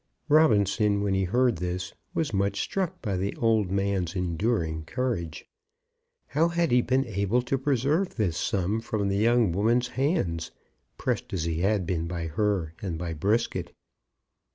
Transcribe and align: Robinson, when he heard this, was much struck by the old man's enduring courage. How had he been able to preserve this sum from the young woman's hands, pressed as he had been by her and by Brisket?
Robinson, 0.29 1.03
when 1.03 1.13
he 1.13 1.25
heard 1.25 1.57
this, 1.57 1.93
was 2.15 2.33
much 2.33 2.59
struck 2.59 3.03
by 3.03 3.15
the 3.15 3.35
old 3.35 3.69
man's 3.69 4.15
enduring 4.15 4.83
courage. 4.85 5.45
How 6.29 6.47
had 6.47 6.71
he 6.71 6.81
been 6.81 7.05
able 7.05 7.43
to 7.43 7.57
preserve 7.59 8.15
this 8.15 8.35
sum 8.35 8.79
from 8.81 9.09
the 9.09 9.17
young 9.17 9.51
woman's 9.51 9.89
hands, 9.89 10.49
pressed 10.97 11.33
as 11.33 11.43
he 11.43 11.59
had 11.59 11.85
been 11.85 12.07
by 12.07 12.25
her 12.25 12.73
and 12.81 12.97
by 12.97 13.13
Brisket? 13.13 13.75